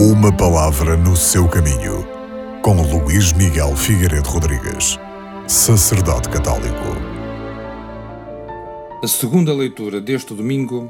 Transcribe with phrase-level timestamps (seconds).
[0.00, 2.06] Uma palavra no seu caminho,
[2.62, 4.96] com Luís Miguel Figueiredo Rodrigues,
[5.48, 6.84] sacerdote católico.
[9.02, 10.88] A segunda leitura deste domingo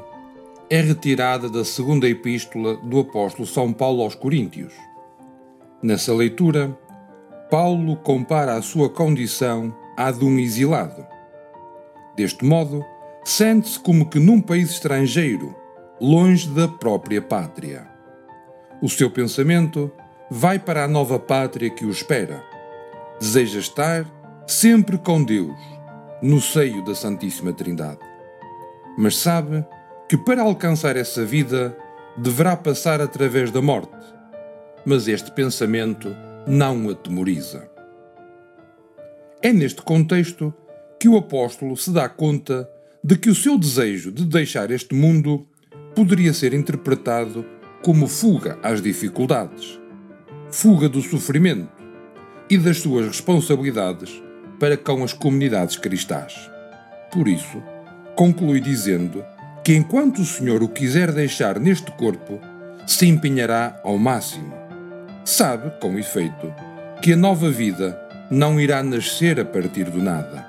[0.69, 4.73] é retirada da segunda epístola do apóstolo São Paulo aos Coríntios.
[5.81, 6.77] Nessa leitura,
[7.49, 11.03] Paulo compara a sua condição à de um exilado.
[12.15, 12.85] Deste modo,
[13.23, 15.55] sente-se como que num país estrangeiro,
[15.99, 17.88] longe da própria pátria.
[18.81, 19.91] O seu pensamento
[20.31, 22.41] vai para a nova pátria que o espera.
[23.19, 24.05] Deseja estar
[24.47, 25.59] sempre com Deus,
[26.21, 27.99] no seio da Santíssima Trindade.
[28.97, 29.65] Mas sabe
[30.07, 31.77] que para alcançar essa vida
[32.17, 33.91] deverá passar através da morte.
[34.85, 36.15] Mas este pensamento
[36.47, 37.69] não o atemoriza.
[39.41, 40.53] É neste contexto
[40.97, 42.69] que o apóstolo se dá conta
[43.03, 45.45] de que o seu desejo de deixar este mundo
[45.93, 47.45] poderia ser interpretado
[47.81, 49.79] como fuga às dificuldades,
[50.51, 51.69] fuga do sofrimento
[52.49, 54.21] e das suas responsabilidades
[54.59, 56.49] para com as comunidades cristãs.
[57.11, 57.63] Por isso,
[58.15, 59.23] conclui dizendo
[59.63, 62.39] que enquanto o Senhor o quiser deixar neste corpo,
[62.85, 64.53] se empenhará ao máximo.
[65.23, 66.53] Sabe, com efeito,
[67.01, 67.99] que a nova vida
[68.29, 70.45] não irá nascer a partir do nada.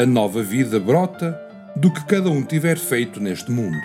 [0.00, 1.38] A nova vida brota
[1.76, 3.84] do que cada um tiver feito neste mundo.